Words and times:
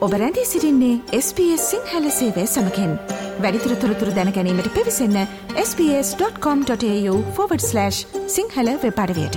ඔබ 0.00 0.12
රැඳී 0.12 0.44
සිරින්නේ 0.44 1.00
SBS 1.18 1.70
සිංහල 1.70 2.10
සේවය 2.10 2.46
සමකෙන්. 2.46 2.98
වැඩිතුර 3.40 3.76
තොරතුර 3.76 4.08
දැනැනීමට 4.08 4.74
පිවිසන්න 4.74 5.26
ps.com.ta/ 5.54 7.90
සිංහල 8.26 8.68
වෙපඩවයට 8.84 9.36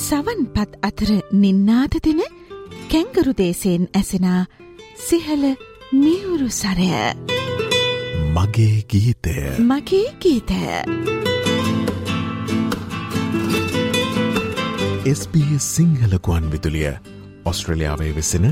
සවන් 0.00 0.46
පත් 0.54 0.70
අතර 0.82 1.10
නින්නාද 1.32 1.94
දෙන 2.04 2.37
කැංගරු 2.88 3.32
දේශයෙන් 3.38 3.82
ඇසෙනා 3.94 4.42
සිහල 4.98 5.42
මියුරු 5.94 6.48
සරය. 6.50 6.88
මගේ 8.36 8.76
ගීතය. 8.84 9.34
මගේ 9.62 10.06
ගීතය. 10.22 10.62
SBS 15.10 15.68
සිංහලකුවන් 15.74 16.50
විදුලිය. 16.50 16.94
ඔස්ට්‍රලියාවේ 17.44 18.12
වෙසෙන 18.14 18.48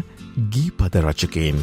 ගීපද 0.53 1.01
රචකයෙන් 1.03 1.59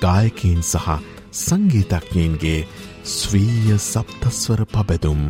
ගායකීන් 0.00 0.62
සහ 0.64 0.98
සංගීතඥයන්ගේ 1.36 2.60
ස්වීය 3.06 3.78
සප්තස්වර 3.80 4.64
පබැදුම් 4.68 5.26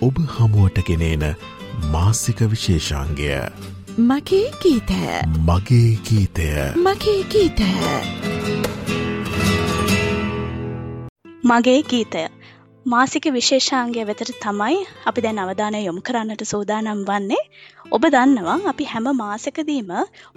ඔබ 0.00 0.24
හමුවට 0.28 0.80
ගෙනේන 0.82 1.24
මාසික 1.92 2.40
විශේෂාන්ගය 2.50 3.28
මගේ 3.98 4.50
ගීතය. 4.62 4.94
මගේ 5.42 5.98
ගීතය. 6.06 6.44
මගේ 6.76 7.22
ගීතය. 7.24 7.70
මගේ 11.44 11.82
ගීතය. 11.82 12.22
මාසික 12.86 13.24
විශේෂාන්ගය 13.28 14.04
වෙතට 14.04 14.30
තමයි 14.40 14.76
අපි 15.06 15.20
දැන් 15.20 15.38
අවධානය 15.38 15.80
යොමු 15.80 16.00
කරන්නට 16.00 16.44
සූදානම් 16.44 17.00
වන්නේ. 17.02 17.42
ඔබ 17.90 18.06
දන්නවා 18.06 18.56
අපි 18.66 18.84
හැම 18.84 19.08
මාසකදීම 19.14 19.90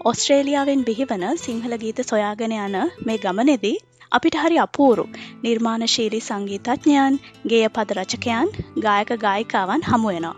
ඔස්ට්‍රේලියාවෙන් 0.06 0.82
බිහිවන 0.84 1.28
සිංහල 1.38 1.78
ගීත 1.78 2.02
සොයාගෙන 2.04 2.58
යන 2.58 2.80
මේ 3.06 3.18
ගමනෙදී 3.18 3.78
අපිට 4.12 4.36
හරි 4.36 4.58
අපූරු 4.58 5.06
නිර්මාණශීලී 5.44 6.24
සංගීතඥයන් 6.24 7.22
ගේය 7.46 7.70
පද 7.70 8.00
රචකයන් 8.00 8.50
ගායක 8.80 9.16
ගායිකාවන් 9.20 9.88
හමුවෙනවා. 9.92 10.36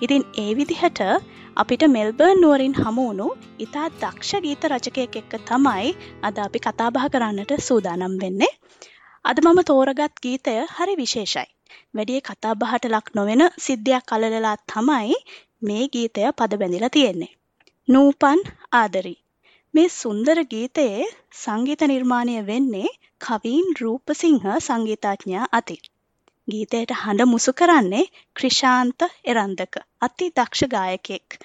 ඉතින් 0.00 0.22
ඒ 0.38 0.50
විදිහට 0.54 1.00
අපිට 1.56 1.82
මෙල්බර්න් 1.86 2.38
නුවරින් 2.40 2.74
හමුවුණු 2.74 3.26
ඉතා 3.58 3.88
දක්ෂ 3.94 4.40
ගීත 4.44 4.62
රචකයෙක් 4.64 5.16
එක්ක 5.16 5.32
තමයි 5.48 5.90
අද 6.22 6.36
අපි 6.38 6.58
කතාබහ 6.58 7.04
කරන්නට 7.12 7.52
සූදානම් 7.60 8.14
වෙන්නේ. 8.22 8.52
අද 9.24 9.36
මම 9.44 9.60
තෝරගත් 9.62 10.14
ගීතය 10.24 10.54
හරි 10.76 10.94
විශේෂයි. 10.96 11.48
වැඩිය 11.94 12.20
කතාබහට 12.20 12.88
ලක් 12.88 13.14
නොවෙන 13.14 13.44
සිද්ධියක් 13.58 14.08
කලලලා 14.08 14.56
තමයි 14.66 15.18
මේ 15.62 15.84
ගීතය 15.88 16.24
පද 16.38 16.60
බැඳිලා 16.60 16.94
තියෙන්නේ. 16.96 17.32
නූපන් 17.88 18.40
ආදරී. 18.72 19.18
මේ 19.74 19.94
සුන්දර 20.00 20.38
ගීතයේ 20.52 21.10
සංගීත 21.34 21.82
නිර්මාණය 21.86 22.36
වෙන්නේ 22.46 22.96
කවීන් 23.20 23.68
රූපසිංහ 23.80 24.46
සංගීතඥයා 24.58 25.52
අතින්. 25.52 25.82
ගීතයට 26.48 26.92
හඬ 26.94 27.28
මුසු 27.28 27.52
කරන්නේ 27.52 28.06
ක්‍රිෂාන්ත 28.36 29.04
එරන්දක 29.26 29.76
අති 30.00 30.26
දක්ෂ 30.30 30.68
ගායකෙක්. 30.68 31.38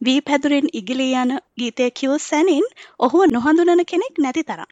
වී 0.00 0.20
පැදුරෙන් 0.20 0.68
ඉගිලී 0.72 1.16
යන 1.16 1.32
ගීතය 1.58 1.88
කිව් 1.92 2.12
සැනින් 2.20 2.66
ඔහුව 2.98 3.24
නොහඳුනන 3.28 3.82
කෙනෙක් 3.84 4.18
නැති 4.18 4.44
තරම්. 4.44 4.70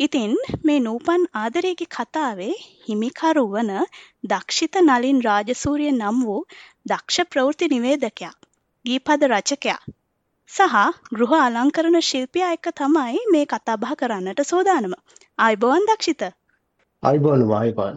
ඉතින් 0.00 0.34
මේ 0.62 0.78
නූපන් 0.80 1.24
ආදරේගේ 1.34 1.88
කතාවේ 1.88 2.52
හිමිකරු 2.86 3.44
වන 3.48 3.72
දක්ෂිත 4.24 4.78
නලින් 4.82 5.20
රාජසූරිය 5.22 5.92
නම් 5.92 6.18
වූ 6.24 6.40
දක්ෂ 6.86 7.30
ප්‍රවෘත්ති 7.30 7.68
නිවේදකයා. 7.68 8.34
ගීපද 8.84 9.28
රචකයා. 9.30 9.80
සහ 10.50 10.74
ගෘහ 11.12 11.32
අලංකරණ 11.38 12.02
ශිල්පියා 12.02 12.50
එක්ක 12.52 12.68
තමයි 12.76 13.22
මේ 13.32 13.46
කතා 13.46 13.76
බහ 13.78 13.94
කරන්නට 13.96 14.44
සෝදානම. 14.46 14.98
ආයිබෝවන් 15.38 15.88
දක්ෂිත. 15.88 16.26
අයිබෝන් 17.02 17.48
වායිබන්. 17.48 17.96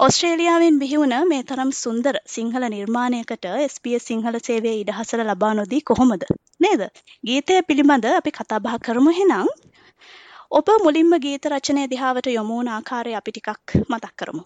ඔස්ට්‍රේලියාවෙන් 0.00 0.76
බිහිවුණ 0.80 1.14
මේ 1.28 1.42
තරම් 1.42 1.70
සුන්දර 1.74 2.16
සිංහල 2.26 2.64
නිර්මාණයකට 2.66 3.46
SBS 3.64 4.06
සිංහල 4.06 4.38
සේවය 4.38 4.72
ඉඩහසල 4.74 5.22
ලබා 5.24 5.50
නොදී 5.54 5.80
කොහොමද? 5.82 6.24
නේද? 6.60 6.84
ගීතය 7.24 7.58
පිළිබඳ 7.64 8.06
අපි 8.10 8.32
කතාබහ 8.32 8.78
කරමු. 8.80 9.12
හෙනම් 9.12 9.50
ඔබ 10.52 10.72
මුලින්ම 10.82 11.12
ගීත 11.18 11.50
රචනය 11.50 11.84
දිහාවට 11.86 12.32
යොමුණ 12.32 12.70
ආකාරය 12.70 13.14
අපි 13.14 13.30
ටිකක් 13.32 13.76
මතක් 13.84 14.12
කරමු. 14.16 14.42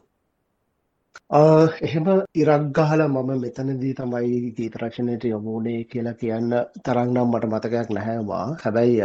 එහෙම 1.83 2.07
ඉරක් 2.37 2.65
ගහලා 2.73 3.09
මම 3.09 3.31
මෙතනදී 3.39 3.95
තමයි 3.95 4.53
ගීත 4.53 4.75
රචනයට 4.79 5.25
යොමුණේ 5.27 5.81
කියලා 5.87 6.15
කියන්න 6.17 6.55
තරම් 6.83 7.09
නම් 7.09 7.29
මට 7.31 7.53
මතකයක් 7.53 7.93
නැහැවා 7.93 8.47
හැබැයි 8.63 8.99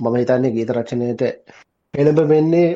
මම 0.00 0.16
හිතන්නේ 0.16 0.52
ගීත 0.52 0.70
රචනයට 0.72 1.22
එළඹ 1.94 2.20
වෙන්නේ 2.28 2.68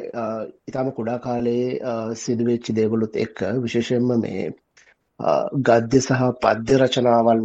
ඉතාම 0.69 0.89
කුඩා 0.93 1.19
කාලයේ 1.19 2.15
සිදුවෙච්චි 2.17 2.75
දේවලුත් 2.75 3.17
එක්ක 3.17 3.43
විශේෂයෙන්ම 3.63 4.09
මේ 4.21 4.45
ගද්‍ය 5.63 6.01
සහ 6.01 6.23
පද්‍ය 6.43 6.79
රචනාවල් 6.79 7.45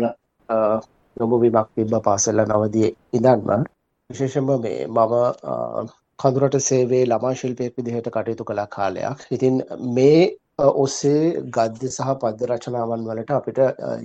යොමුවීමක් 1.17 1.69
තිබ්බ 1.75 1.93
පාසල 2.03 2.43
නවදියේ 2.45 2.95
ඉඳන්ම 3.13 3.67
විශේෂයෙන්ම 4.09 4.51
මේ 4.61 4.87
මම 4.87 5.93
කඳුරට 6.19 6.57
සේවයේ 6.61 7.05
ළමා 7.05 7.35
ශිල්පියෙක් 7.35 7.77
විදිහට 7.77 8.09
කටයුතු 8.11 8.43
කළ 8.43 8.63
කාලයක්. 8.69 9.19
ඉතින් 9.31 9.55
මේ 9.95 10.21
ඔස්සේ 10.59 11.41
ගද්‍ය 11.55 11.87
සහ 11.87 12.13
පද්‍ය 12.21 12.45
රචනාවන් 12.47 13.03
වලට 13.07 13.31
අපිට 13.31 13.59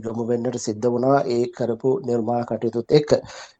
යොමු 0.05 0.25
වෙන්නට 0.31 0.57
සිද්ධ 0.59 0.89
වුණා 0.95 1.21
ඒ 1.27 1.45
කරපු 1.57 1.93
නිර්මාණ 2.09 2.45
කටයුතුත් 2.45 2.93
එක්ක. 2.93 3.13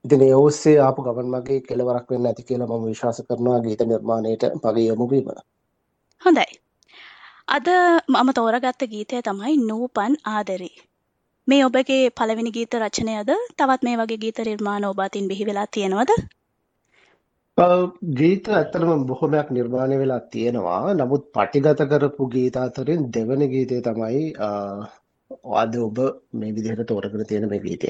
ඉතින් 0.04 0.22
ඒ 0.22 0.34
ඔස්සේ 0.36 0.76
ආපු 0.78 1.04
ගමන් 1.06 1.31
මගේ 1.34 1.60
කෙලවරක් 1.69 2.10
වෙන්න 2.10 2.26
ඇති 2.26 2.42
කියලා 2.42 2.69
මම 2.69 2.84
විශ්වාස 2.84 3.22
කරනවා 3.28 3.60
ගීත 3.60 3.84
නිර්මාණයට 3.86 4.44
මගේ 4.62 4.86
යොමු 4.88 5.08
වීම. 5.10 5.31
හොඳයි. 6.22 6.47
අද 7.48 7.69
මම 8.08 8.32
තෝරගත්ත 8.34 8.84
ගීතය 8.92 9.22
තමයි 9.22 9.56
නූපන් 9.70 10.20
ආදරේ. 10.26 10.76
මේ 11.48 11.64
ඔබගේ 11.64 12.04
පළවෙනි 12.10 12.52
ගීත 12.52 12.75
රචනයද 12.82 13.31
තවත් 13.56 13.82
මේ 13.82 13.97
වගේ 13.97 14.22
ගීත 14.25 14.44
නිර්මාණ 14.50 14.84
ඔබ 14.84 15.00
අතින් 15.00 15.32
බිහි 15.32 15.48
වෙලා 15.48 15.66
තියෙනවද? 15.66 16.12
ගීත 17.58 18.48
ඇත්තටම 18.48 19.04
බොහොමයක් 19.06 19.48
නිර්මාණය 19.50 19.96
වෙලා 19.98 20.20
තියෙනවා. 20.32 20.94
නමුත් 20.94 21.24
පටිගත 21.34 21.80
කරපු 21.90 22.28
ගීත 22.28 22.56
අතරින් 22.56 23.10
දෙවන 23.12 23.42
ගීතය 23.46 23.80
තමයි 23.82 24.22
අද 25.54 25.76
ඔබ 25.78 25.98
මේ 26.32 26.52
විදිහට 26.52 26.86
තෝරගෙන 26.86 27.26
තියෙන 27.26 27.48
මේ 27.48 27.60
ගීතය. 27.60 27.88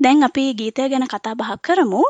දැන් 0.00 0.22
අපි 0.22 0.44
ගීතය 0.54 0.88
ගැන 0.88 1.06
කතා 1.06 1.34
බහ 1.34 1.52
කරමු. 1.62 2.02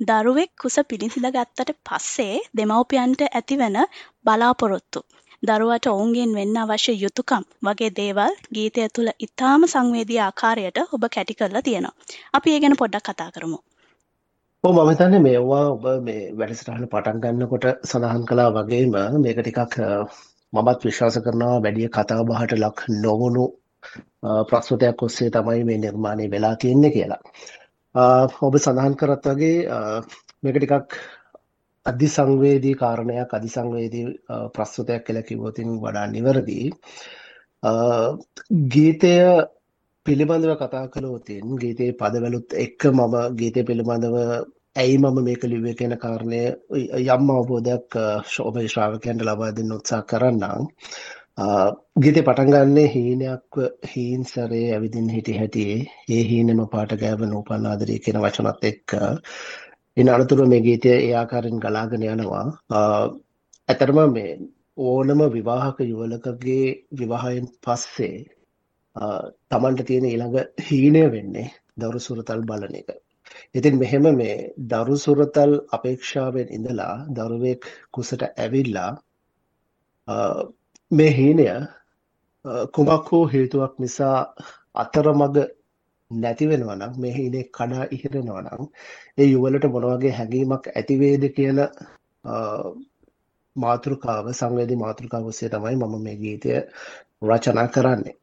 දරුවෙක් 0.00 0.50
කුස 0.56 0.76
පිළිසිඳ 0.88 1.28
ගත්තට 1.28 1.74
පස්සේ 1.84 2.36
දෙමව්පියන්ට 2.56 3.22
ඇතිවන 3.28 3.78
බලාපොරොත්තු 4.24 5.00
දරුවට 5.42 5.86
ඔවුන්ගෙන් 5.86 6.36
වෙන්න 6.38 6.56
අවශ්‍ය 6.56 6.92
යුතුකම් 6.94 7.42
වගේ 7.62 7.90
දේවල් 7.96 8.32
ගීතය 8.54 8.86
තුළ 8.94 9.10
ඉතාම 9.26 9.66
සංවේදී 9.66 10.20
ආකාරයට 10.20 10.78
ඔබ 10.94 11.02
කැටි 11.14 11.34
කරලා 11.34 11.62
තියෙනවා. 11.62 11.98
අපි 12.32 12.48
ඒ 12.54 12.60
ගැන 12.62 12.78
පොඩ්ඩක් 12.80 13.08
කතා 13.08 13.30
කරමු. 13.34 13.58
ඔව් 14.64 14.72
මම 14.74 14.88
හිතන්නේ 14.90 15.18
මේවා 15.20 15.66
ඔබ 15.68 15.84
මේ 16.02 16.22
වැඩසටහන 16.34 16.86
පටන් 16.86 17.20
ගන්නකොට 17.22 17.64
සඳහන් 17.84 18.24
කළා 18.26 18.50
වගේම 18.52 18.94
මේක 19.18 19.38
ටිකක් 19.38 19.76
මමත් 20.52 20.80
විශ්වාස 20.82 21.18
කරනවා 21.20 21.60
වැඩි 21.60 21.86
කතා 21.88 22.24
බහට 22.24 22.56
ලක් 22.56 22.78
නොවුණු 22.96 23.44
ප්‍රස්තුතයක් 24.48 25.02
ඔස්සේ 25.02 25.30
තමයි 25.30 25.62
මේ 25.64 25.78
නිර්මාණය 25.78 26.26
වෙලා 26.28 26.54
තියෙන්නේ 26.56 26.90
කියලා. 26.90 27.20
ඔබ 28.40 28.58
සඳහන් 28.58 28.96
කරත් 28.96 29.28
වගේ 29.30 29.58
මේක 30.42 30.56
ටිකක් 30.56 30.98
අධිසංවේදී 31.86 32.74
කාරණයක් 32.74 33.30
අධිසංවේදී 33.32 34.06
ප්‍රස්තුතයක් 34.54 35.04
කියලා 35.04 35.22
කිව්වොතින් 35.22 35.70
වඩා 35.78 36.06
නිවැරදි. 36.08 36.58
ගීතය 38.68 39.14
පිළිබඳව 40.08 40.52
කතා 40.56 40.86
කළොතින් 40.88 41.56
ගීතයේ 41.58 41.94
පදවලුත් 41.94 42.54
එක්ක 42.56 42.82
මම 42.90 43.14
ගීතය 43.38 43.60
පිළිබඳව 43.62 44.14
ඇයි 44.76 44.96
මම 44.98 45.18
මේක 45.20 45.42
ලිව්වේ 45.44 45.74
කියන 45.74 45.94
කාරණය 45.96 46.40
යම් 47.06 47.32
අවබෝධයක් 47.32 47.96
ශෝභ 48.28 48.58
ශ්‍රාවකයන්ට 48.64 49.22
ලබා 49.22 49.50
දෙන්න 49.50 49.74
උත්සාහ 49.76 50.02
කරන්නම්. 50.04 50.64
ගීතේ 51.98 52.22
පටන් 52.22 52.52
ගන්නේ 52.54 52.86
හීනයක් 52.86 53.58
හීන්සරේ 53.90 54.62
ඇවිදින් 54.68 55.10
හිටි 55.10 55.36
හැටියේ 55.40 55.78
ඒ 56.10 56.22
හීනෙම 56.30 56.64
පාට 56.68 56.96
ගෑව 56.96 57.26
නූපන් 57.26 57.68
ආදරේ 57.68 57.98
කියන 57.98 58.20
වචනත් 58.20 58.64
එක්ක 58.64 58.96
ඉන් 59.96 60.08
අනතුරු 60.08 60.46
මේ 60.46 60.62
ගීතය 60.62 60.94
ඒ 60.94 61.12
ආකාරයෙන් 61.16 61.60
ගලාගෙන 61.60 62.08
යනවා. 62.08 62.46
ඇතරම 63.68 64.02
මේ 64.10 64.32
ඕනම 64.86 65.20
විවාහක 65.30 65.86
යුවලකගේ 65.86 66.66
විවාහයෙන් 66.98 67.54
පස්සේ 67.62 68.16
තමන්ට 69.50 69.86
තියෙන 69.86 70.06
ඊළඟ 70.06 70.38
හීනය 70.66 71.04
වෙන්නේ 71.10 71.48
දවරු 71.76 72.00
සුරතල් 72.00 72.42
බලන 72.42 72.74
එක. 72.74 72.88
ඉතින් 73.54 73.78
මෙහෙම 73.78 74.06
මේ 74.16 74.36
දරු 74.66 74.96
සුරතල් 74.96 75.52
අපේක්ෂාවෙන් 75.72 76.48
ඉඳලා 76.50 76.94
දරුවෙක් 77.10 77.68
කුසට 77.92 78.22
ඇවිල්ලා 78.24 78.90
මේ 80.90 81.10
හීනය 81.10 81.46
කුමක් 82.72 83.12
හෝ 83.12 83.24
හේතුවක් 83.26 83.78
නිසා 83.78 84.18
අතරමඟ 84.74 85.38
නැති 86.10 86.44
වෙනවා 86.46 86.76
නම් 86.76 87.00
මේ 87.00 87.12
හීනේ 87.12 87.44
කඩා 87.50 87.86
ඉහිරෙනවා 87.90 88.42
නම් 88.42 88.62
ඒ 89.18 89.26
යුවලට 89.26 89.64
මොන 89.66 89.88
වගේ 89.88 90.12
හැඟීමක් 90.12 90.64
ඇති 90.70 91.00
වේද 91.00 91.24
කියන 91.32 91.58
මාතෘකාව 93.56 94.26
සංවේදී 94.32 94.76
මාතෘකාව 94.76 95.26
ඔස්සේ 95.26 95.48
තමයි 95.48 95.76
මම 95.76 95.94
මේ 96.02 96.16
ගීතය 96.16 96.50
රචනා 97.22 97.68
කරන්නේ. 97.68 98.16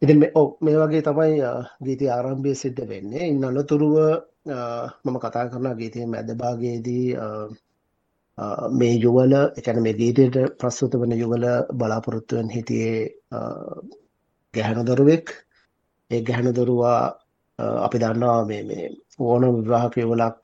ඉතින් 0.00 0.18
මේ 0.20 0.76
වගේ 0.78 1.02
තමයි 1.02 1.40
ගීතය 1.80 2.06
ආරම්භය 2.08 2.52
සිද්ධ 2.54 2.82
වෙන්නේ. 2.84 3.28
ඉන් 3.28 3.44
අනතුරුව 3.44 3.96
මම 5.04 5.16
කතා 5.18 5.48
කරන 5.48 5.68
ගීතයේ 5.74 6.06
මැද 6.06 6.30
භාගයේදී 6.34 7.06
මේ 8.72 8.94
යුවල 8.96 9.32
ඒ 9.34 9.62
කියන්නේ 9.64 9.82
මේ 9.82 9.94
ගීතයට 9.94 10.36
ප්‍රස්තුත 10.58 10.92
වන 10.94 11.12
යුවල 11.14 11.44
බලාපොරොත්තු 11.74 12.36
වෙන 12.36 12.48
හිටියේ 12.48 12.98
ගැහැණු 14.54 14.84
දරුවෙක්. 14.84 15.26
ඒ 16.10 16.20
ගැහැණු 16.22 16.52
දරුවා 16.52 17.00
අපි 17.78 17.98
දන්නවා 17.98 18.44
මේ 18.44 18.62
මේ 18.62 18.84
ඕනම 19.20 19.56
විවාහක 19.58 19.94
යුවලක් 19.96 20.40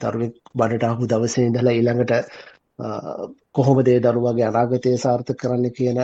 දරුවෙක් 0.00 0.34
බඩට 0.54 0.84
ආපු 0.84 1.04
දවසේ 1.06 1.46
ඉඳලා 1.46 1.74
ඊළඟට 1.74 2.12
කොහොමද 3.54 3.88
ඒ 3.88 4.00
දරුවාගේ 4.00 4.46
අනාගතය 4.46 4.90
සාර්ථක 4.98 5.38
කරන්න 5.40 5.66
කියන 5.72 5.98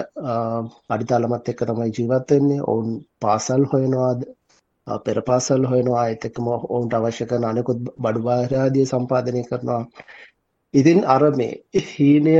අඩිතාලමත් 0.90 1.48
එක්ක 1.48 1.64
තමයි 1.64 1.90
ජීවත් 1.90 2.30
වෙන්නේ. 2.30 2.64
ඔවුන් 2.64 2.88
පාසල් 3.20 3.62
හොයනවාද 3.66 4.20
පෙර 4.86 5.18
පාසල් 5.22 5.64
හොයනවා 5.64 6.08
ඒත් 6.08 6.24
එක්කම 6.24 6.46
ඔවුන්ට 6.48 6.94
අවශ්‍ය 6.94 7.24
කරන 7.26 7.44
අනෙකුත් 7.44 7.78
බඩු 7.98 8.20
බාහිර 8.22 8.52
ආදිය 8.56 8.86
සම්පාදනය 8.86 9.42
කරනවා. 9.44 9.82
ඉතින් 10.74 11.00
අර 11.06 11.22
මේ 11.32 11.82
හීනය 11.88 12.36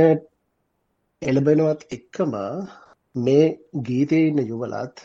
එළබෙනවත් 1.21 1.81
එක්කම 1.91 2.33
මේ 3.15 3.45
ගීතයේ 3.81 4.27
ඉන්න 4.27 4.45
යුවලත් 4.45 4.95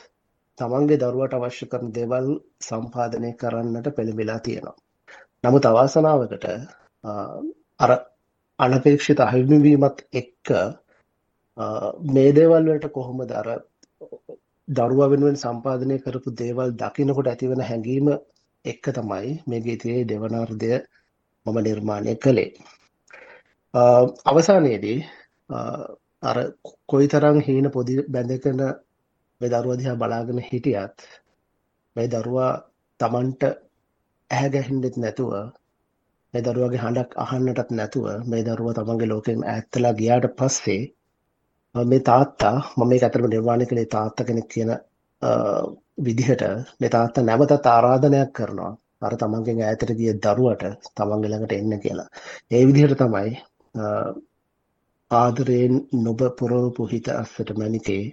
තමන්ගේ 0.58 0.98
දරුවට 0.98 1.34
අවශ්‍ය 1.34 1.66
කරන 1.66 1.92
දේවල් 1.92 2.28
සම්පාදනය 2.62 3.30
කරන්නට 3.36 3.96
පෙළඹෙලා 3.96 4.40
තියෙනවා. 4.40 4.76
නමුත් 5.44 5.64
අවාසනාවකට 5.66 6.44
අර 7.80 7.90
අනපේක්ෂිත 8.58 9.20
අහිමිවීමත් 9.20 9.98
එක්ක 10.12 10.48
මේ 12.08 12.30
දේවල් 12.32 12.64
වලට 12.64 12.88
කොහොමද 12.92 13.30
අර 13.32 13.48
දරුවා 14.68 15.10
වෙනුවෙන් 15.10 15.36
සම්පාදනය 15.36 15.96
කරපු 15.98 16.30
දේවල් 16.34 16.70
දකිනකොට 16.74 17.28
ඇතිවන 17.28 17.62
හැඟීම 17.62 18.08
එක්ක 18.64 18.84
තමයි 18.92 19.30
මේ 19.46 19.60
ගීතයේ 19.60 20.00
දෙවනාර්ධය 20.04 20.72
මම 21.46 21.58
නිර්මාණය 21.60 22.14
කළේ. 22.16 22.50
අවසානයේදී 24.24 24.98
අර 26.22 26.38
කොයිතරම් 26.86 27.38
හීන 27.40 27.70
පොදි 27.70 27.94
බැඳගෙන 28.08 28.60
මේ 29.40 29.50
දරුවා 29.50 29.78
දිහා 29.78 29.96
බලාගෙන 29.96 30.40
හිටියත් 30.42 30.96
මේ 31.96 32.08
දරුවා 32.08 32.52
Tamanට 33.00 33.42
ඇහැ 34.30 34.50
ගැහෙන්නෙත් 34.50 34.96
නැතුව 34.96 35.32
මේ 36.34 36.42
දරුවගේ 36.42 36.80
හඬක් 36.80 37.10
අහන්නටත් 37.16 37.70
නැතුව 37.72 38.06
මේ 38.26 38.42
දරුවා 38.44 38.74
තමන්ගේ 38.74 39.08
ලෝකයෙන් 39.08 39.44
ඈත්ලා 39.46 39.92
ගියාට 39.94 40.26
පස්සේ 40.38 40.82
මේ 41.74 42.02
තාත්තා 42.02 42.56
මම 42.68 42.88
මේක 42.88 43.04
අතරම 43.04 43.26
නිර්මාණය 43.26 43.66
කළේ 43.66 43.88
තාත්තා 43.88 44.26
කෙනෙක් 44.26 44.48
කියන 44.48 44.70
විදිහට 46.00 46.44
මේ 46.80 46.90
තාත්තා 46.90 47.24
නැවතත් 47.24 47.66
ආරාධනයක් 47.68 48.30
කරනවා 48.32 48.72
අර 49.00 49.14
තමන්ගෙන් 49.16 49.60
ඈතට 49.62 49.92
ගිය 49.98 50.12
දරුවට 50.16 50.64
තමන්ගේ 50.96 51.30
ළඟට 51.30 51.54
එන්න 51.54 51.74
කියලා. 51.80 52.08
ඒ 52.50 52.62
විදිහට 52.66 53.00
තමයි 53.00 53.30
ආදරයෙන් 55.10 55.74
නොබ 56.00 56.20
පුරවපු 56.38 56.86
හිත 56.86 57.08
අස්සට 57.12 57.50
මැනිතේ 57.56 58.04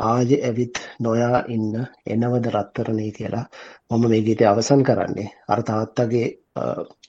ආයෙ 0.00 0.36
ඇවිත් 0.40 0.76
නොයා 1.00 1.40
ඉන්න 1.48 1.74
එනවද 2.06 2.46
රත්තරනේ 2.50 3.10
කියලා 3.12 3.44
මම 3.90 4.04
මේ 4.04 4.22
ගීතය 4.22 4.44
අවසන් 4.46 4.82
කරන්නේ. 4.82 5.28
අර 5.48 5.60
තාත්තගේ 5.62 6.26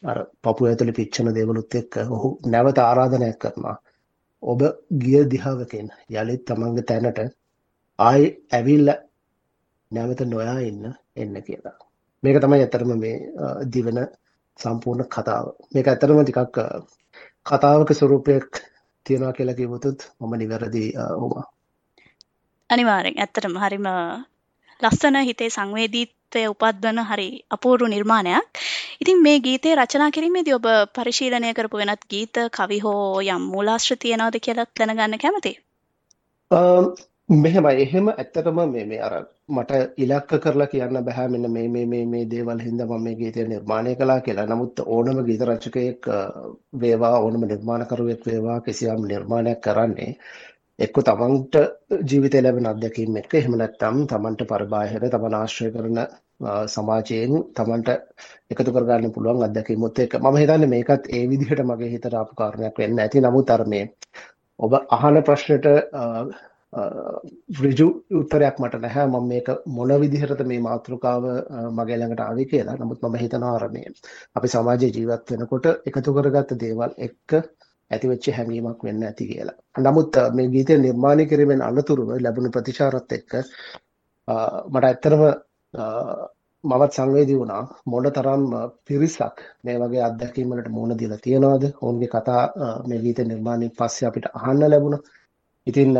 අර 0.05 0.17
පපුව 0.41 0.65
ඇතුලේ 0.67 0.93
පිච්චෙන 0.93 1.29
දේවලුත් 1.35 1.75
එක්ක 1.75 1.93
ඔහු 2.09 2.29
නැවත 2.47 2.77
ආරාධනයක් 2.79 3.37
කරනවා. 3.37 3.77
ඔබ 4.43 4.61
ගිය 5.01 5.23
දිහාවකින් 5.25 5.87
යලිත් 6.13 6.43
තමන්ගේ 6.45 6.85
තැනට 6.85 7.19
ආයෙ 7.99 8.27
ඇවිල්ලා 8.51 8.99
නැවත 9.91 10.21
නොයා 10.25 10.59
ඉන්න 10.61 10.83
එන්න 11.15 11.35
කියලා. 11.41 11.77
මේක 12.23 12.37
තමයි 12.39 12.59
ඇත්තටම 12.59 12.91
මේ 12.97 13.15
දිවෙන 13.67 13.99
සම්පූර්ණ 14.59 15.09
කතාව. 15.09 15.45
මේක 15.73 15.87
ඇත්තටම 15.87 16.21
ටිකක් 16.21 16.57
කතාවක 17.45 17.89
ස්වරූපයක් 17.93 18.51
තියෙනවා 19.05 19.33
කියලා 19.33 19.55
කිව්වොත් 19.55 19.85
මම 20.19 20.33
නිවැරදි 20.35 20.83
වුණා. 21.19 21.47
අනිවාර්යෙන් 22.71 23.17
ඇත්තටම 23.17 23.55
හරිම 23.57 23.87
ලස්සන 24.79 25.17
හිතේ 25.21 25.49
සංවේදීත්වය 25.49 26.43
උපද්වන 26.47 27.03
හරි 27.03 27.27
අපූර්ව 27.49 27.87
නිර්මාණයක්. 27.87 28.63
ඉතින් 29.01 29.21
මේ 29.21 29.37
ගීතේ 29.39 29.75
රචනා 29.75 30.11
කිරීමේදී 30.11 30.53
ඔබ 30.53 30.67
පරිශීලනය 30.95 31.53
කරපු 31.53 31.77
වෙනත් 31.77 32.09
ගීත 32.09 32.41
කවි 32.51 32.79
හෝ 32.79 33.21
යම් 33.27 33.47
මූලාශ්‍ර 33.53 33.97
තියනවද 33.97 34.39
කියලා 34.39 34.67
දැනගන්න 34.79 35.23
කැමතියි. 35.23 35.57
මෙහෙමයි 37.35 37.81
එහෙම 37.81 38.07
ඇත්තටම 38.09 38.57
මේ 38.67 38.85
මේ 38.85 39.01
අර 39.01 39.13
මට 39.49 39.81
ඉලක්ක 39.97 40.31
කරලා 40.43 40.67
කියන්න 40.67 40.97
බෑ 41.01 41.27
මෙන්න 41.27 41.49
මේ 41.49 41.67
මේ 41.67 41.85
මේ 41.85 42.05
මේ 42.05 42.23
දේවල් 42.25 42.59
හින්දා 42.59 42.87
මම 42.87 43.03
මේ 43.03 43.15
ගීතය 43.15 43.45
නිර්මාණය 43.45 43.95
කළා 43.95 44.21
කියලා. 44.21 44.45
නමුත් 44.45 44.81
ඕනම 44.87 45.19
ගීත 45.27 45.43
රචකයෙක් 45.43 46.09
වේවා 46.81 47.13
ඕනම 47.19 47.45
නිර්මාණකරුවෙක් 47.45 48.25
වේවා 48.25 48.59
කිසියම් 48.61 49.05
නිර්මාණයක් 49.05 49.61
කරන්නේ 49.61 50.09
එක්ක 50.85 50.97
තමන්ට 51.07 51.55
ජීවිතය 52.09 52.41
ලැබෙන 52.43 52.67
අත්දැකීම් 52.71 53.17
එක්ක 53.21 53.33
එහෙම 53.39 53.55
නැත්නම් 53.61 53.97
තමන්ට 54.11 54.45
පරිබාහිර 54.51 55.03
තමන් 55.13 55.35
ආශ්‍රය 55.39 55.69
කරන 55.75 55.99
සමාජයෙන් 56.75 57.33
තමන්ට 57.57 57.89
එකතු 58.51 58.75
කරගන්න 58.75 59.13
පුළුවන් 59.15 59.47
අත්දැකීමුත් 59.47 59.99
එක්ක. 60.05 60.15
මම 60.19 60.37
හිතන්නේ 60.41 60.71
මේකත් 60.75 61.09
ඒ 61.17 61.23
විදිහට 61.31 61.63
මගේ 61.71 61.91
හිතට 61.93 62.13
ආපු 62.13 62.39
කාරණයක් 62.39 62.79
වෙන්න 62.83 63.03
ඇති. 63.03 63.25
නමුත් 63.27 63.51
අර 63.55 63.65
මේ 63.73 63.85
ඔබ 64.59 64.73
අහන 64.97 65.21
ප්‍රශ්නෙට 65.27 65.67
ඍජු 67.61 67.87
උත්තරයක් 68.19 68.59
මට 68.59 68.81
නැහැ. 68.83 69.07
මම 69.07 69.25
මේක 69.31 69.47
මොන 69.77 69.91
විදිහටද 70.03 70.45
මේ 70.51 70.61
මාතෘකාව 70.67 71.23
මගේ 71.77 71.97
ළඟට 71.97 72.23
ආවේ 72.27 72.49
කියලා. 72.51 72.77
නමුත් 72.81 73.03
මම 73.03 73.17
හිතනවා 73.23 73.55
අර 73.57 73.65
මේ 73.75 73.87
අපි 74.37 74.53
සමාජයේ 74.55 74.95
ජීවත් 74.97 75.33
වෙනකොට 75.33 75.65
එකතු 75.87 76.15
කරගත්ත 76.15 76.55
දේවල් 76.63 76.93
එක්ක 77.07 77.41
ඇතිවෙච්ච 77.91 78.25
හැඟීමක් 78.31 78.83
වෙන්න 78.83 79.03
ඇති 79.03 79.27
කියලා. 79.27 79.57
නමුත් 79.79 80.13
මේ 80.33 80.49
ගීතය 80.49 80.77
නිර්මාණය 80.77 81.23
කිරීමෙන් 81.25 81.61
අනතුරුව 81.61 82.09
ලැබුණු 82.17 82.49
ප්‍රතිචාරත් 82.49 83.11
එක්ක 83.11 83.31
මට 84.69 84.83
ඇත්තටම 84.83 85.23
මමත් 86.63 86.91
සංවේදී 86.91 87.37
වුණා 87.37 87.61
මොන 87.85 88.07
තරම් 88.09 88.43
පිරිසක් 88.85 89.37
මේ 89.63 89.77
වගේ 89.77 90.03
අත්දැකීම් 90.03 90.51
වලට 90.51 90.69
මුහුණ 90.69 90.99
දීලා 90.99 91.23
තියනවද 91.23 91.63
ඔවුන්ගේ 91.75 92.09
කතා 92.09 92.43
මේ 92.87 92.99
ගීත 92.99 93.21
නිර්මාණයෙන් 93.23 93.71
පස්සේ 93.73 94.07
අපිට 94.07 94.27
අහන්න 94.33 94.61
ලැබුණා. 94.65 95.01
ඉතින් 95.67 95.91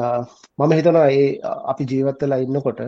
මම 0.59 0.71
හිතනවා 0.71 1.07
ඒ 1.11 1.25
අපි 1.65 1.89
ජීවත් 1.91 2.21
වෙලා 2.21 2.39
ඉන්නකොට 2.39 2.79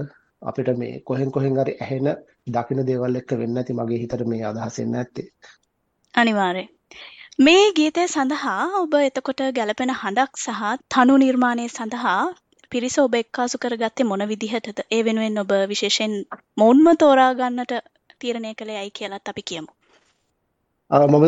අපිට 0.41 0.69
මේ 0.77 0.93
කොහෙන් 1.01 1.31
කොහෙන් 1.31 1.57
හරි 1.57 1.73
ඇහෙන 1.79 2.07
දකින 2.49 2.85
දේවල් 2.85 3.15
එක්ක 3.15 3.31
වෙන්නේ 3.33 3.55
නැති 3.55 3.73
මගේ 3.73 3.99
හිතට 3.99 4.25
මේ 4.27 4.45
අදහස් 4.45 4.79
එන්නේ 4.79 4.93
නැත්තේ. 4.93 5.27
අනිවාර්යයෙන්. 6.13 6.72
මේ 7.39 7.61
ගීතය 7.71 8.03
සඳහා 8.05 8.63
ඔබ 8.77 8.91
එතකොට 8.97 9.39
ගැලපෙන 9.55 9.91
හඬක් 9.91 10.33
සහ 10.37 10.59
තනු 10.87 11.13
නිර්මාණය 11.17 11.63
සඳහා 11.67 12.19
පිරිස 12.71 12.97
ඔබ 12.99 13.15
එක්කාසු 13.15 13.57
කරගත්තේ 13.57 14.05
මොන 14.05 14.23
විදිහටද? 14.27 14.79
ඒ 14.91 15.01
වෙනුවෙන් 15.03 15.39
ඔබ 15.39 15.53
විශේෂයෙන් 15.67 16.13
මොවුන්ම 16.57 16.87
තෝරා 16.95 17.31
ගන්නට 17.33 17.73
තීරණය 18.21 18.51
කළේ 18.53 18.77
ඇයි 18.77 18.91
කියලාත් 18.91 19.29
අපි 19.29 19.41
කියමු. 19.41 19.69
මම 20.93 21.23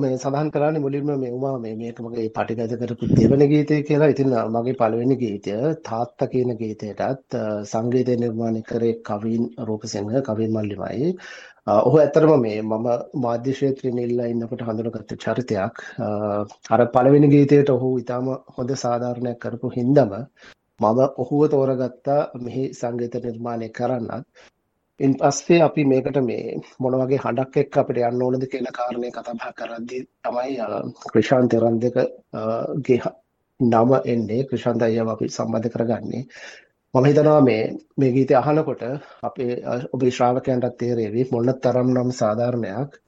මේ 0.00 0.16
සඳහන් 0.16 0.48
කරන්නේ 0.54 0.82
මුලින්ම 0.82 1.08
මේ 1.20 1.30
උමා 1.36 1.54
මේ 1.58 1.74
මේක 1.74 1.96
මගේ 2.00 2.26
පටිගත 2.30 2.74
කරපු 2.80 3.06
දෙවන 3.10 3.42
ගීතය 3.52 3.76
කියලා. 3.82 4.10
ඉතින් 4.12 4.28
මගේ 4.54 4.74
පළවෙනි 4.74 5.16
ගීතය 5.22 5.54
තාත්තා 5.88 6.28
කියන 6.28 6.50
ගීතයටත් 6.60 7.34
සංගීතය 7.64 8.14
නිර්මාණය 8.16 8.60
කරේ 8.68 8.92
කවින් 9.08 9.44
රූපසිංහ 9.68 10.12
කවින් 10.28 10.52
මල්ලිමයි. 10.56 11.08
ඔහු 11.78 11.96
ඇත්තටම 11.98 12.32
මේ 12.44 12.60
මම 12.62 12.86
මාධ්‍ය 13.24 13.54
ක්ෂේත්‍රයේ 13.56 13.96
නිල්ලා 13.96 14.28
ඉන්නකොට 14.32 14.62
හඳුනගත්ත 14.68 15.14
චරිතයක්. 15.24 15.82
අර 16.72 16.80
පළවෙනි 16.94 17.32
ගීතයට 17.34 17.74
ඔහු 17.76 17.90
ඊටම 17.98 18.28
හොඳ 18.56 18.70
සාධාරණයක් 18.84 19.40
කරපු 19.44 19.72
හින්දාම 19.78 20.14
මම 20.80 21.00
ඔහුව 21.22 21.42
තෝරගත්තා 21.54 22.20
මෙහි 22.44 22.64
සංගීත 22.74 23.18
නිර්මාණය 23.26 23.68
කරන්නත්. 23.70 24.24
ඉන් 25.00 25.12
පස්සේ 25.14 25.60
අපි 25.62 25.82
මේකට 25.84 26.16
මේ 26.22 26.54
මොන 26.80 26.94
වගේ 27.00 27.22
හඬක් 27.24 27.58
එක්ක 27.60 27.76
අපිට 27.80 27.98
යන්න 28.02 28.22
ඕනද 28.22 28.46
කියන 28.52 28.68
කාරණේ 28.78 29.10
කතා 29.12 29.34
බහ 29.34 29.52
කරද්දී 29.58 30.00
තමයි 30.24 30.56
ක්‍රිෂාන්ත 31.04 31.54
රන්දක 31.58 31.98
ගේ 32.86 33.02
නම 33.60 33.92
එන්නේ 34.06 34.46
ක්‍රිෂාන්ත 34.46 34.82
අයියව 34.82 35.12
අපි 35.12 35.28
සම්බන්ධ 35.30 35.70
කරගන්නේ. 35.70 36.24
මම 36.94 37.04
හිතනවා 37.04 37.40
මේ 37.42 37.62
මේ 37.96 38.10
ගීතය 38.12 38.34
අහනකොට 38.36 38.82
අපේ 39.22 39.52
ඔබේ 39.92 40.10
ශ්‍රාවකයන්ටත් 40.10 40.78
තේරෙවි 40.78 41.28
මොන 41.32 41.54
තරම් 41.60 41.94
නම් 41.94 42.12
සාධාරණයක් 42.14 43.00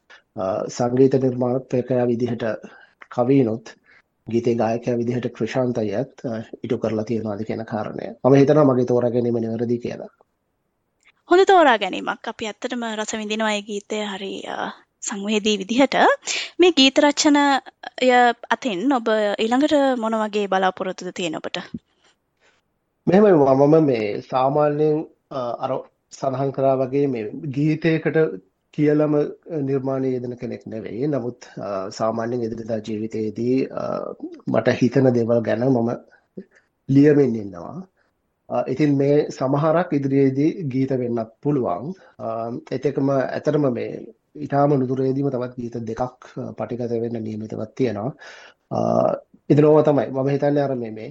සංගීත 0.71 1.15
නිර්මාණකයා 1.19 2.07
විදිහට 2.07 2.45
කවීනොත් 3.11 3.77
ගීතේ 4.27 4.55
ගායකයා 4.57 4.99
විදිහට 4.99 5.31
ක්‍රිෂාන්තයත් 5.37 6.27
ඉටු 6.63 6.79
කරලා 6.79 7.05
තියෙනවාද 7.05 7.45
කියන 7.45 7.65
කාරණය. 7.67 8.07
මම 8.25 8.35
හිතනවා 8.37 8.67
මගේ 8.67 8.87
තෝරා 8.87 9.11
ගැනීම 9.11 9.41
නිවැරදි 9.41 9.79
කියලා. 9.81 10.13
හොඳ 11.31 11.43
තෝරා 11.49 11.79
ගැනීමක්. 11.79 12.25
අපි 12.31 12.47
ඇත්තටම 12.47 12.81
රස 12.87 13.13
විඳිනවා 13.19 13.51
ඒ 13.57 13.63
ගීතය 13.69 13.99
හරි 14.13 14.31
සංවේදී 15.03 15.57
විදිහට. 15.61 15.95
මේ 16.61 16.73
ගීත 16.79 16.99
රචනය 17.05 17.43
අතින් 18.55 18.81
ඔබ 18.97 19.11
ඊළඟට 19.15 19.75
මොන 20.05 20.17
වගේ 20.23 20.51
බලාපොරොත්තුද 20.53 21.11
තියෙන 21.19 21.39
ඔබට? 21.41 21.61
මෙහෙමයි 23.07 23.33
මම 23.37 23.77
මේ 23.85 24.09
සාමාන්‍යයෙන් 24.23 24.99
අර 25.65 25.75
සඳහන් 26.13 26.51
කරා 26.57 26.75
වගේ 26.83 27.07
මේ 27.15 27.25
ගීතයකට 27.57 28.19
කියලම 28.79 29.15
නිර්මාණය 29.69 30.13
යෙදෙන 30.17 30.37
කෙනෙක් 30.43 30.67
නෙවෙයි. 30.67 31.07
නමුත් 31.07 31.51
සාමාන්‍යයෙන් 31.99 32.45
එදිනදා 32.49 32.81
ජීවිතයේදී 32.89 33.57
මට 34.53 34.77
හිතන 34.83 35.13
දේවල් 35.19 35.47
ගැන 35.49 35.65
මම 35.69 35.95
ලියමින් 36.89 37.35
ඉන්නවා. 37.37 37.79
ඉතින් 38.67 38.97
මේ 38.97 39.17
සමහරක් 39.31 39.93
ඉදිරියේදී 39.93 40.51
ගීත 40.67 40.93
වෙන්නත් 40.93 41.31
පුළුවන්. 41.41 41.93
ඒත් 42.71 42.87
ඇතරම 42.87 43.67
මේ 43.73 43.91
ඉතාම 44.37 44.75
නුදුරේදීම 44.75 45.29
තවත් 45.29 45.55
ගීත 45.57 45.77
දෙකක් 45.85 46.31
පටිගත 46.57 46.95
වෙන්න 46.97 47.21
නියමිතවත් 47.21 47.75
තියෙනවා. 47.75 48.11
ඉතින් 49.51 49.65
ඕවා 49.65 49.85
තමයි 49.85 50.07
මම 50.09 50.29
හිතන්නේ 50.29 50.63
අර 50.63 50.75
මේ 50.77 50.91
මේ 50.91 51.11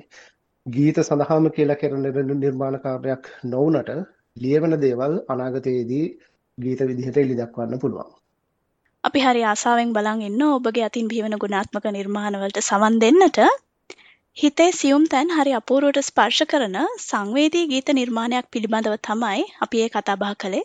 ගීත 0.65 0.97
සඳහාම 0.99 1.51
කියලා 1.51 1.75
කරන 1.75 2.05
නිර්මාණ 2.37 2.79
කාර්යයක් 2.79 3.31
නොවුනට 3.45 3.91
ලියවන 4.37 4.75
දේවල් 4.77 5.13
අනාගතයේදී 5.27 6.05
ගීත 6.57 6.81
විදිහට 6.81 7.17
එළි 7.17 7.35
දක්වන්න 7.35 7.79
පුළුවන්. 7.79 8.11
අපි 9.03 9.19
හරි 9.19 9.43
ආසාවෙන් 9.43 9.93
බලන් 9.93 10.21
ඉන්න 10.21 10.43
ඔබගේ 10.49 10.85
අතින් 10.85 11.07
බිහිවන 11.07 11.35
ගුණාත්මක 11.37 11.85
නිර්මාණවලට 11.89 12.61
සවන් 12.61 12.99
දෙන්නට 12.99 13.39
හිතේ 14.39 14.71
සියුම් 14.71 15.05
තැන් 15.05 15.31
හරි 15.31 15.53
අපූරුවට 15.53 15.97
ස්පර්ශ 16.01 16.43
කරන 16.43 16.75
සංවේදී 16.99 17.63
ගීත 17.67 17.89
නිර්මාණයක් 17.89 18.45
පිළිබඳව 18.51 18.93
තමයි 19.03 19.41
අපි 19.61 19.81
ඒ 19.83 19.89
කතා 19.89 20.15
බහ 20.15 20.35
කළේ. 20.35 20.61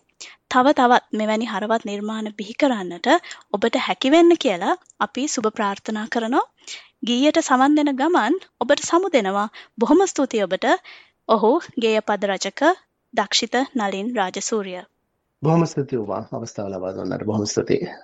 තව 0.50 0.66
තවත් 0.72 1.18
මෙවැනි 1.20 1.46
හරවත් 1.46 1.88
නිර්මාණ 1.90 2.28
බිහි 2.38 2.54
කරන්නට 2.54 3.08
ඔබට 3.52 3.80
හැකි 3.86 4.12
වෙන්න 4.14 4.36
කියලා 4.36 4.76
අපි 5.00 5.24
සුබ 5.28 5.50
ප්‍රාර්ථනා 5.56 6.06
කරනවා. 6.08 6.44
ගීයට 7.06 7.42
සවන් 7.42 7.74
දෙන 7.74 7.92
ගමන් 7.94 8.38
ඔබට 8.60 8.84
සමු 8.84 9.12
දෙනවා. 9.12 9.48
බොහොම 9.78 10.06
ස්තුතියි 10.06 10.46
ඔබට. 10.46 10.70
ඔහු 11.28 11.52
ගේය 11.78 12.00
පද 12.02 12.30
රචක 12.30 12.72
දක්ෂිත 13.14 13.54
නලින් 13.74 14.16
රාජසූරිය. 14.16 14.82
බොහොම 15.42 15.66
ස්තුතියි 15.66 16.02
ඔබ 16.02 16.10
අවස්ථාව 16.14 16.70
ලබා 16.70 16.96
දුන්නට 16.96 17.26
බොහොම 17.26 17.46
ස්තුතියි. 17.48 17.94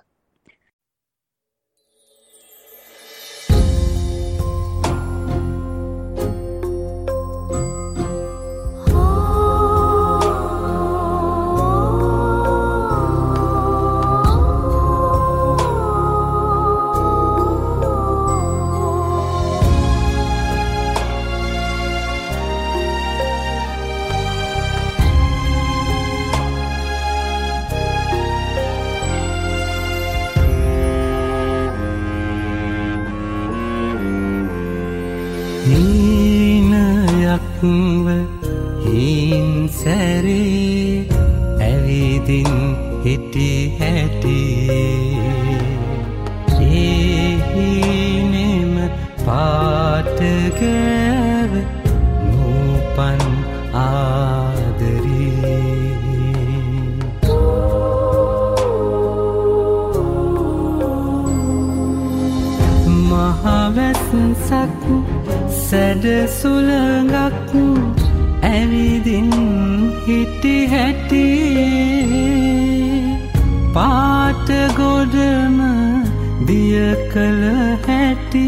හීනයක්ව 35.66 37.26
හීන් 38.84 39.50
සැරේ 39.80 41.06
ඇවිදින් 41.60 42.52
හිටි 43.04 43.48
හැටියේ 43.78 44.99
සැඩ 65.70 66.04
සුළඟක් 66.36 67.52
ඇවිදින් 68.48 69.28
හිටි 70.06 70.54
හැටි. 70.72 71.26
පාටගොඩම 73.76 75.60
දිය 76.48 76.80
කළ 77.12 77.44
හැටි 77.86 78.44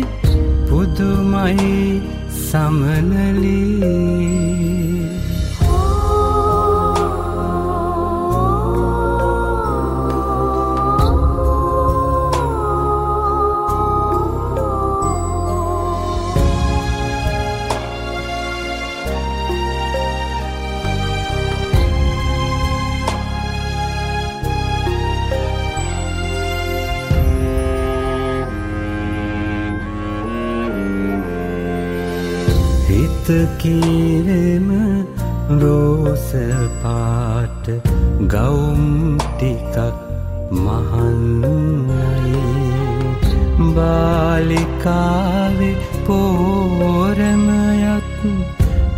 පුදුමයි 0.70 1.76
සමනලී. 2.40 3.82
කීවෙම 33.58 34.68
රෝස 35.60 36.28
පාට 36.82 37.64
ගවුම් 38.32 39.18
ටිකක් 39.18 39.76
මහන්නයි. 40.50 42.42
බාලිකාවේ 43.76 45.76
පෝරමයක් 46.06 48.10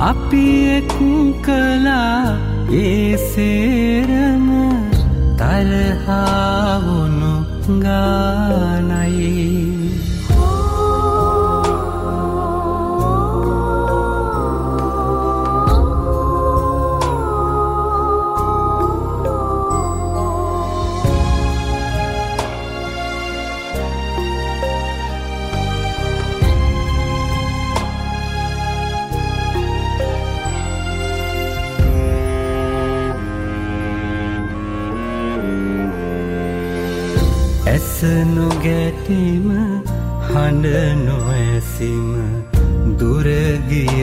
අපි 0.00 0.44
එක් 0.76 0.94
කලා 1.44 2.38
ඒ 2.72 3.16
සේරම 3.30 4.48
තරහාවුණු 5.40 7.34
ගානයි. 7.84 9.87
නොගැටීම 39.08 39.48
හඬ 40.24 40.98
නොඇසිම 41.00 42.08
දුරගිය 42.98 44.02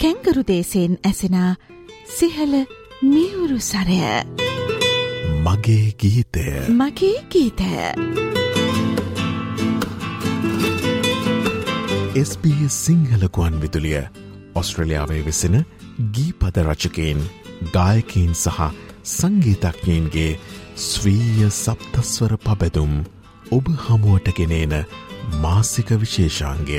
කැංගරු 0.00 0.42
දේශයෙන් 0.44 0.94
ඇසෙනා 1.02 1.56
සිහල 2.08 2.52
මියවුරු 3.02 3.58
සරය. 3.60 3.98
මගේ 5.44 5.86
ගීතය. 5.94 6.44
මගේ 6.72 7.18
ගීතය. 7.28 7.72
SBS 12.22 12.76
සිංහලකුවන් 12.78 13.60
විදුලිය 13.60 14.02
ඔස්ට්‍රලියාවේ 14.54 15.22
වෙසෙන 15.24 15.56
ගී 16.12 16.32
පද 16.34 16.64
රචකයෙන් 16.64 17.20
ගායකීන් 17.74 18.34
සහ 18.34 18.60
සංගීතඥයන්ගේ 19.12 20.38
ස්වීය 20.78 21.50
සප්තස්වර 21.52 22.36
පබැදුම් 22.38 22.94
ඔබ 23.50 23.74
හමුවට 23.78 24.36
ගෙනේන 24.36 24.84
මාසික 25.38 25.88
විශේෂාන්ගය 25.96 26.78